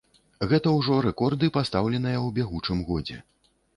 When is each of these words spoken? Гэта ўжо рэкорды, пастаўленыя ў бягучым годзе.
Гэта 0.53 0.71
ўжо 0.77 0.95
рэкорды, 1.07 1.49
пастаўленыя 1.57 2.17
ў 2.21 2.29
бягучым 2.39 2.83
годзе. 2.89 3.19